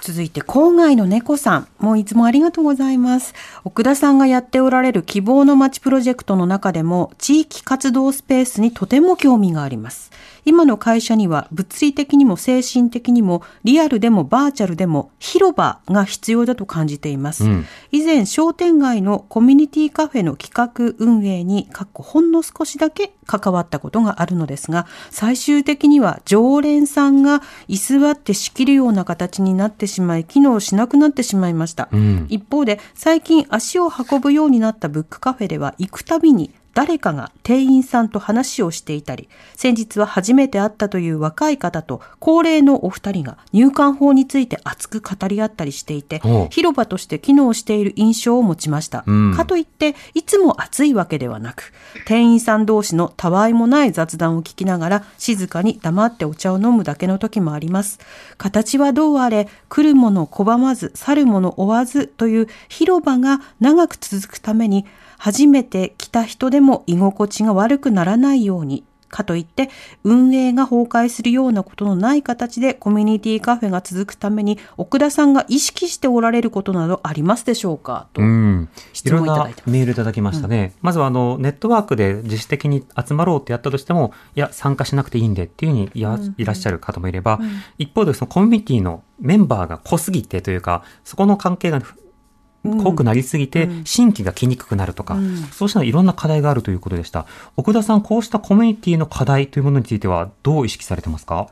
[0.00, 1.68] 続いて、郊外の猫さん。
[1.78, 3.34] もういつもありがとうございます。
[3.64, 10.10] 奥田さんがやっておられる希望の街プロジェクトの中でも、地域活動スペースにとても興味があります。
[10.46, 17.44] 今の会社には物理的にも精神的にもリアルでもバーチャルでも広場が必要だと感じています。
[17.44, 31.88] うん、以前商店街のコミュニティカフェの企画運営にかっこほんの少しだけ関わったことがあるのですが、最終的には常連さんが居座って仕切るような形になってしまい、機能しなくなってしまいました。
[31.92, 46.20] うん、一方で、最近足を運ぶようになったブックカフェでは行くたびに誰かが店員さんと話をしていたり、先日は初めて会ったという若い方と高齢のお二人が入管法について熱く語り合ったりしていて、
[46.50, 49.04] 広場として機能している印象を持ちました。
[49.06, 51.72] うん、かといって、いつも暑いわけではなく、
[52.04, 58.00] 店員さん同士のたわいもない雑談を聞きながら、静かに黙ってお茶を飲むだけの時もあります。
[58.36, 64.84] 形はどうあれ、来るもの拒まず、去るもの追わずという広場が長く続くために、
[65.18, 69.70] 初めて来た人でも居心地が悪くならないようにかといって
[70.02, 78.08] 運営が崩壊するようなことのない形でコミュニティカフェが続くために奥田さんが意識しておられることなどありますでしょうか？
[78.12, 78.68] と、うん、
[79.04, 87.38] いろんなメールいただきましたね、うん、まずはあのネットワークで自主的に集まろうってやったとしてもいや参加しなくていいんでっていうふうにいや、いらっしゃる方もいれば、
[87.78, 91.80] 一方でそのコミュニティのメンバーが濃すぎてというかそこの関係が
[92.66, 97.26] 濃くなりすぎて、新規が来にくくなるとか、うん、そうしたいろんな課題があるということでした。
[97.56, 101.48] 奥田さん、こうしたコミュニティの課題というものについては、どう意識されてますか？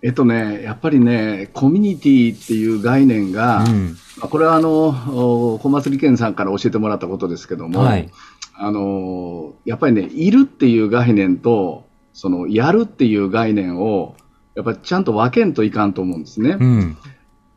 [0.00, 8.08] えっとね、やっぱりね、コミュニティっていう概念が、うん、これはあの、小松理研さんから教えてもらったことですけども、はい、
[8.54, 14.14] あの、やっぱりね、いるっていう概念と、その、やるっていう概念を、
[14.54, 16.56] やっぱりちゃんと分けんといかんと思うんですね。
[16.60, 16.96] うん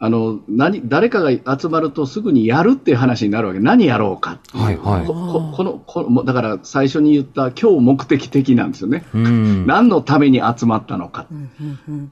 [0.04, 1.30] あの何誰かが
[1.60, 3.60] 集まるとすぐにやるっていう話になるわけ。
[3.60, 11.28] 何やろうかはいはい、ここのこだから最初に言った今日目的的なんですよね、何のために集まったのか、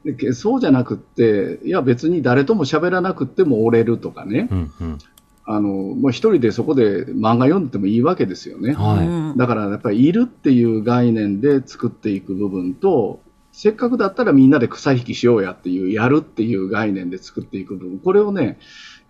[0.05, 4.97] でそうじゃなくっていや別に誰とも喋らなくても折れるとかね、うんうん。
[5.45, 13.19] あのもう一人でそこで漫画読んでてもいいわけですよね、はい、だからやっぱりいるっていう概念で作っていく部分と
[13.61, 18.57] せっかくだったらみんなで草引きしようやっていう、やるっていう概念で作っていく部分、これをね、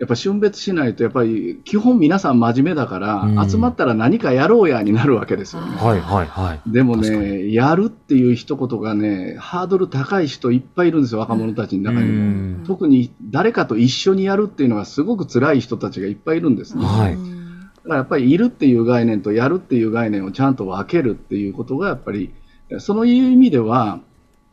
[0.00, 5.76] やっぱ春別しないと、やっぱり基本皆さん真面目だから、うん、集まったら何かやろうやになるわけですよね。
[5.76, 6.60] はいはいはい。
[6.66, 12.66] でもね、やるっていう一言がね、ハードル高い人いっぱいいるんですよ、若者たちの中にも。
[12.66, 16.84] 特に誰かと一緒にやるっていうのがすごく辛い人たちがいっぱいいるんですね。
[16.84, 17.12] はい。
[17.12, 22.34] だからやっぱりいるっていう概念とやるっていう概念をちゃんと分けるっていうことがやっぱり、
[22.78, 24.00] そういう意味では、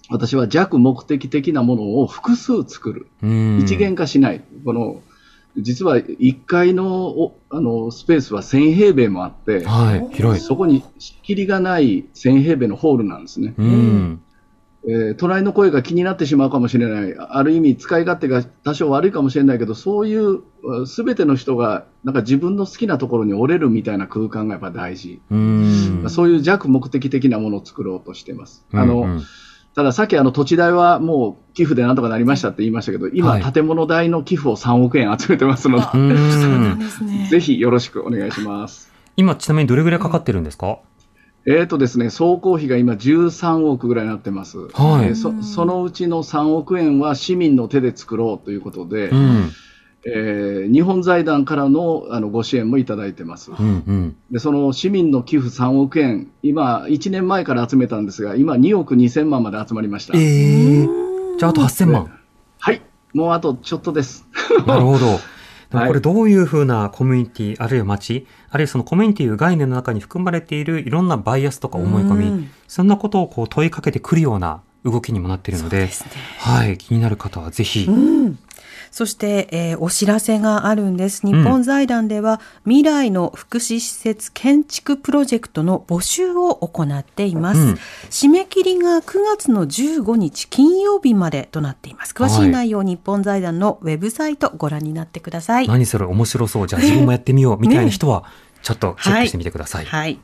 [0.10, 3.08] 私は弱目的的なものを複数作る。
[3.62, 4.44] 一元化しない。
[4.66, 5.02] この、
[5.58, 13.56] 実は1階のあのスペースは1000平米もあって、はい、広いそこに仕切りがない1000平米のホールなんですね。
[13.58, 14.22] うん
[14.90, 20.44] えー、隣の声が気になってしまうかもしれない、ある意味使い勝手が多少悪いかもしれないけど、そういう
[20.86, 25.20] すべての人がなんか自分の好きなところに折れるみたいな空間がやっぱ大事。
[25.30, 28.66] うんそういう弱目的的なものを作ろうとしています。
[28.72, 29.24] あの、うんうん
[29.78, 36.16] たださっきあの土地代はもう寄付でなんとかなりましたって言いましたけど、今、建物代の寄付を3億円集めてますので、
[37.30, 38.92] ぜひよろしくお願いします。
[39.18, 40.80] 今、ちなみにどれぐらいかかってるんですか、
[41.46, 44.58] えっ、ー、とですね、総工費が今13億ぐらいになってます。
[44.74, 49.52] はい、そそのうちの3億円は市民の手で作ろうということで、うん
[50.10, 60.18] えー、日本財団からのあのご支援もいただいてます、うんうん、でその市民の寄付3億円、今、1年前から集めたんですが、今、2億2000万まで集まりました。
[60.18, 62.20] えー、じゃあ、あと8000万、
[62.58, 62.82] はい、
[63.14, 64.26] もうあとちょっとです。
[64.66, 65.20] なるほど。
[65.70, 75.92] これどういうふうなコミュニティ、あるいは街、あるいはそのコミュニティ概念の中に含まれているいろんなバイアスとか思い込み、そんなことをこう問いかけてくるような動きにもなっているので、でね、
[76.40, 78.40] はい、気になる方はぜひ、うん
[78.92, 81.26] そして、えー、お知らせがあるんです。
[81.26, 87.60] 日本財団では、未来の福祉施設建築プロジェクトの募集を行っています。
[87.60, 87.74] うん、
[88.10, 92.14] 締め切りが9月の15日金曜日までとなっています。
[92.14, 95.68] 詳しい内容、はい、日本財団のウェブサイトご覧になってください。
[95.68, 96.68] 何それ面白そう。
[96.68, 99.86] じゃあ自分もやってみようみたいな人は、ねちょっとチェックしてみてください。
[99.86, 100.00] はい。
[100.00, 100.20] はい、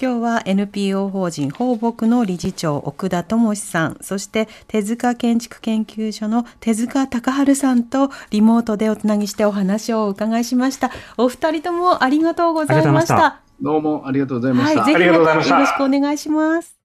[0.00, 10.90] 今日は NPO 法人放牧の理事長奥田智さん、そして手塚建築研究所の手塚隆治さんとリモートでおつなぎしてお話をお伺いしました。
[11.16, 13.40] お二人ともありがとうございました。
[13.60, 14.82] どうもありがとうございました。
[14.82, 16.76] はい、ぜひまたよろしくお願いします。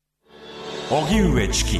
[0.89, 1.79] 荻上チキ。